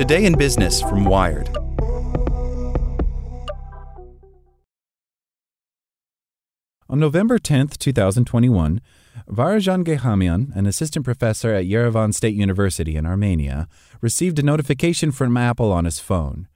[0.00, 1.50] Today in Business from Wired.
[6.88, 8.80] On November 10, 2021,
[9.28, 13.68] Varajan Gehamian, an assistant professor at Yerevan State University in Armenia,
[14.00, 16.48] received a notification from Apple on his phone.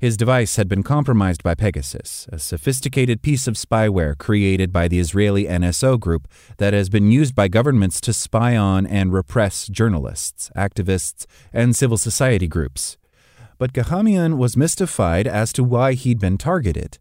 [0.00, 4.98] His device had been compromised by Pegasus, a sophisticated piece of spyware created by the
[4.98, 6.26] Israeli NSO group
[6.56, 11.98] that has been used by governments to spy on and repress journalists, activists, and civil
[11.98, 12.96] society groups.
[13.58, 16.96] But Gehamian was mystified as to why he'd been targeted.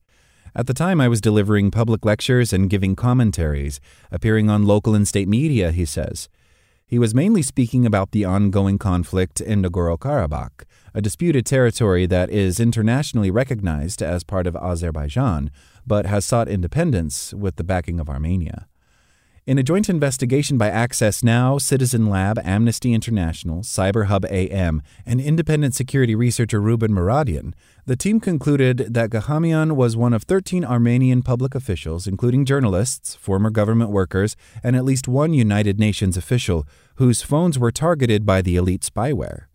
[0.54, 3.80] At the time, I was delivering public lectures and giving commentaries,
[4.12, 6.28] appearing on local and state media, he says.
[6.90, 12.32] He was mainly speaking about the ongoing conflict in Nagorno Karabakh, a disputed territory that
[12.32, 15.52] is internationally recognized as part of Azerbaijan,
[15.86, 18.66] but has sought independence with the backing of Armenia.
[19.50, 25.74] In a joint investigation by Access Now, Citizen Lab, Amnesty International, CyberHub AM, and independent
[25.74, 27.54] security researcher Ruben Muradyan,
[27.88, 33.50] the team concluded that Gehamian was one of 13 Armenian public officials, including journalists, former
[33.50, 38.56] government workers, and at least one United Nations official, whose phones were targeted by the
[38.56, 39.46] elite spyware.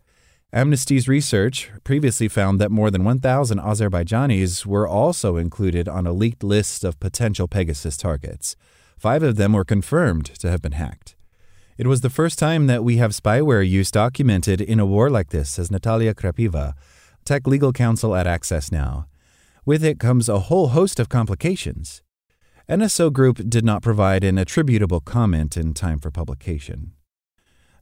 [0.51, 6.43] Amnesty's research previously found that more than 1,000 Azerbaijanis were also included on a leaked
[6.43, 8.57] list of potential Pegasus targets.
[8.97, 11.15] Five of them were confirmed to have been hacked.
[11.77, 15.29] It was the first time that we have spyware use documented in a war like
[15.29, 16.73] this, says Natalia Krapiva,
[17.25, 19.07] tech legal counsel at Access Now.
[19.65, 22.01] With it comes a whole host of complications.
[22.69, 26.93] NSO Group did not provide an attributable comment in time for publication.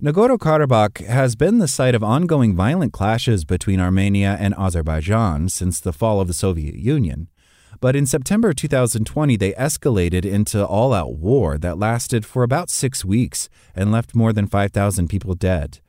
[0.01, 5.79] Nagorno Karabakh has been the site of ongoing violent clashes between Armenia and Azerbaijan since
[5.79, 7.29] the fall of the Soviet Union.
[7.79, 13.03] But in September 2020, they escalated into all out war that lasted for about six
[13.03, 15.79] weeks and left more than 5,000 people dead.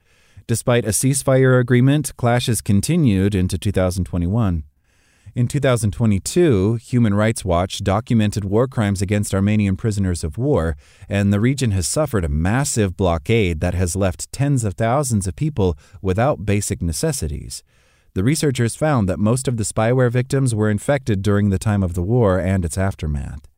[0.46, 4.64] Despite a ceasefire agreement, clashes continued into 2021.
[5.34, 10.76] In 2022, Human Rights Watch documented war crimes against Armenian prisoners of war,
[11.08, 15.34] and the region has suffered a massive blockade that has left tens of thousands of
[15.34, 17.64] people without basic necessities.
[18.14, 21.94] The researchers found that most of the spyware victims were infected during the time of
[21.94, 23.48] the war and its aftermath.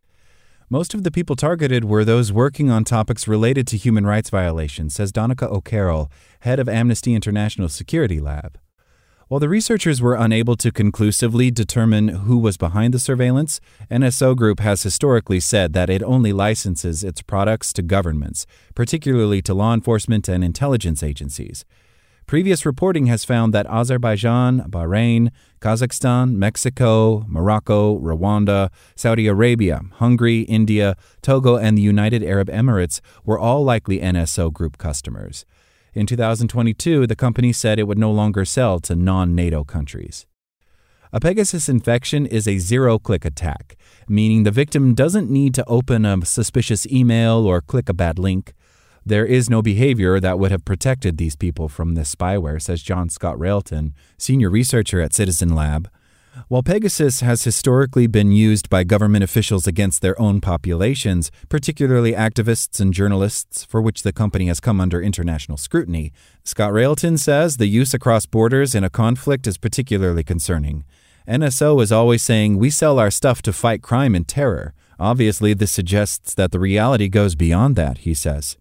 [0.70, 4.94] Most of the people targeted were those working on topics related to human rights violations,
[4.94, 8.58] says Donncha Ó Cearbhaill, head of Amnesty International Security Lab.
[9.28, 14.60] While the researchers were unable to conclusively determine who was behind the surveillance, NSO Group
[14.60, 20.28] has historically said that it only licenses its products to governments, particularly to law enforcement
[20.28, 21.66] and intelligence agencies.
[22.26, 30.96] Previous reporting has found that Azerbaijan, Bahrain, Kazakhstan, Mexico, Morocco, Rwanda, Saudi Arabia, Hungary, India,
[31.22, 35.44] Togo, and the United Arab Emirates were all likely NSO Group customers.
[35.94, 40.26] In 2022, the company said it would no longer sell to non NATO countries.
[41.12, 43.76] A Pegasus infection is a zero click attack,
[44.08, 48.52] meaning the victim doesn't need to open a suspicious email or click a bad link.
[49.08, 53.08] There is no behavior that would have protected these people from this spyware, says John
[53.08, 55.88] Scott Railton, senior researcher at Citizen Lab.
[56.48, 62.80] While Pegasus has historically been used by government officials against their own populations, particularly activists
[62.80, 66.12] and journalists, for which the company has come under international scrutiny,
[66.42, 70.84] Scott Railton says the use across borders in a conflict is particularly concerning.
[71.28, 74.74] NSO is always saying, We sell our stuff to fight crime and terror.
[74.98, 78.56] Obviously, this suggests that the reality goes beyond that, he says.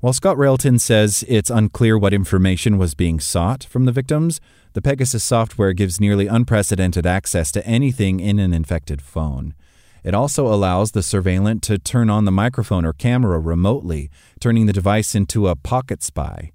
[0.00, 4.40] While Scott Railton says it's unclear what information was being sought from the victims,
[4.72, 9.54] the Pegasus software gives nearly unprecedented access to anything in an infected phone.
[10.02, 14.10] It also allows the surveillant to turn on the microphone or camera remotely,
[14.40, 16.52] turning the device into a pocket spy.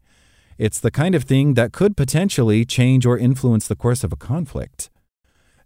[0.60, 4.18] It's the kind of thing that could potentially change or influence the course of a
[4.18, 4.90] conflict.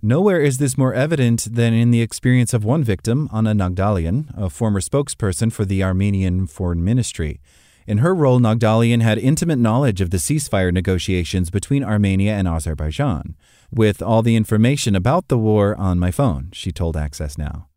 [0.05, 4.49] Nowhere is this more evident than in the experience of one victim, Anna Nagdalian, a
[4.49, 7.39] former spokesperson for the Armenian Foreign Ministry.
[7.87, 13.37] In her role, Nagdalian had intimate knowledge of the ceasefire negotiations between Armenia and Azerbaijan,
[13.71, 17.69] with all the information about the war on my phone, she told Access Now.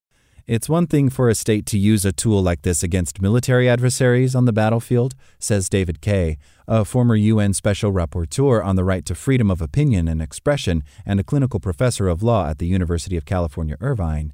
[0.46, 4.36] It's one thing for a state to use a tool like this against military adversaries
[4.36, 6.38] on the battlefield, says David Kaye,
[6.68, 11.18] a former UN Special Rapporteur on the right to freedom of opinion and expression and
[11.18, 14.32] a clinical professor of law at the University of California, Irvine.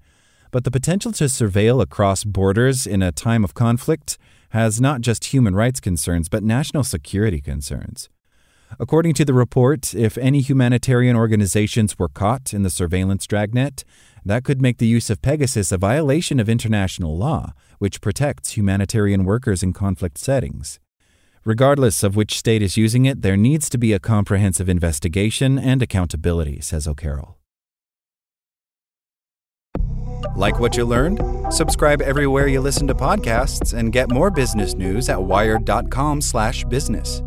[0.50, 4.18] But the potential to surveil across borders in a time of conflict
[4.50, 8.10] has not just human rights concerns, but national security concerns.
[8.78, 13.84] According to the report, if any humanitarian organizations were caught in the surveillance dragnet,
[14.24, 19.24] that could make the use of Pegasus a violation of international law, which protects humanitarian
[19.24, 20.78] workers in conflict settings.
[21.44, 25.82] Regardless of which state is using it, there needs to be a comprehensive investigation and
[25.82, 27.34] accountability, says Ó Cearbhaill.
[30.36, 31.20] Like what you learned?
[31.52, 37.22] Subscribe everywhere you listen to podcasts and get more business news at wired.com/business.